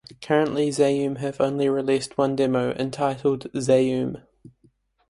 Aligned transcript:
Currently 0.19 0.69
Zaum 0.71 1.15
have 1.19 1.39
only 1.39 1.69
released 1.69 2.17
one 2.17 2.35
demo, 2.35 2.71
entitled 2.71 3.45
"Zaum". 3.61 4.23